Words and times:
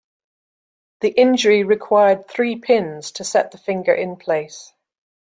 The 1.01 1.09
injury 1.09 1.63
required 1.63 2.27
three 2.27 2.55
pins 2.55 3.11
to 3.11 3.23
set 3.23 3.51
the 3.51 3.59
finger 3.59 3.93
in 3.93 4.15
place. 4.15 4.73